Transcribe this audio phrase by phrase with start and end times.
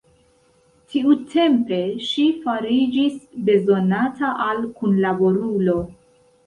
[0.93, 5.81] Tiutempe ŝi fariĝis bezonata al kunlaborulo.